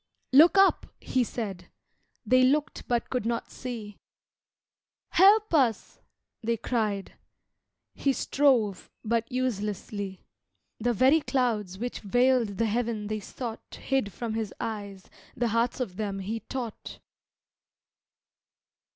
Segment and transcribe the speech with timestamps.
[0.33, 1.67] "Look up!" he said.
[2.25, 3.97] They looked but could not see.
[5.11, 5.99] "Help us!"
[6.41, 7.13] they cried.
[7.93, 10.25] He strove, but uselessly
[10.79, 15.79] The very clouds which veiled the heaven they sought Hid from his eyes the hearts
[15.79, 16.97] of them he taught!